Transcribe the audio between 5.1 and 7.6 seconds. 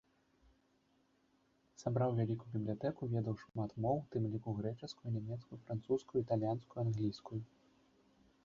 нямецкую, французскую, італьянскую, англійскую.